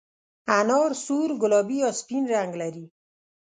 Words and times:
انار 0.59 0.91
سور، 1.05 1.29
ګلابي 1.41 1.77
یا 1.83 1.89
سپین 1.99 2.23
رنګ 2.33 2.51
لري. 2.61 2.85